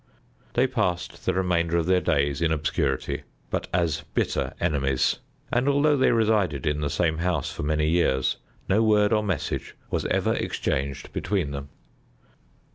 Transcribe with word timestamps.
They 0.55 0.65
passed 0.65 1.27
the 1.27 1.33
remainder 1.35 1.77
of 1.77 1.85
their 1.85 2.01
days 2.01 2.41
in 2.41 2.51
obscurity, 2.51 3.21
but 3.51 3.67
as 3.71 4.01
bitter 4.15 4.55
enemies, 4.59 5.19
and 5.53 5.69
although 5.69 5.95
they 5.95 6.11
resided 6.11 6.65
in 6.65 6.81
the 6.81 6.89
same 6.89 7.19
house 7.19 7.51
for 7.51 7.61
many 7.61 7.87
years, 7.87 8.37
no 8.67 8.81
word 8.81 9.13
or 9.13 9.21
message 9.21 9.75
was 9.91 10.05
ever 10.05 10.33
exchanged 10.33 11.13
between 11.13 11.51
them. 11.51 11.69